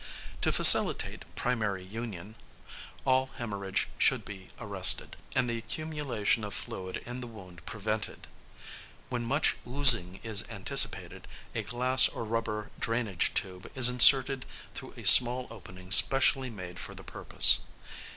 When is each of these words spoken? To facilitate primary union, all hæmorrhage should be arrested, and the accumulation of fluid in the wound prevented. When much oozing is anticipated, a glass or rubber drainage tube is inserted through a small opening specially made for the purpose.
To 0.41 0.51
facilitate 0.51 1.25
primary 1.35 1.83
union, 1.85 2.33
all 3.05 3.29
hæmorrhage 3.37 3.85
should 3.99 4.25
be 4.25 4.47
arrested, 4.59 5.15
and 5.35 5.47
the 5.47 5.59
accumulation 5.59 6.43
of 6.43 6.55
fluid 6.55 6.97
in 7.05 7.21
the 7.21 7.27
wound 7.27 7.63
prevented. 7.67 8.27
When 9.09 9.23
much 9.23 9.57
oozing 9.67 10.19
is 10.23 10.43
anticipated, 10.49 11.27
a 11.53 11.61
glass 11.61 12.09
or 12.09 12.23
rubber 12.23 12.71
drainage 12.79 13.35
tube 13.35 13.69
is 13.75 13.89
inserted 13.89 14.47
through 14.73 14.95
a 14.97 15.03
small 15.03 15.45
opening 15.51 15.91
specially 15.91 16.49
made 16.49 16.79
for 16.79 16.95
the 16.95 17.03
purpose. 17.03 17.59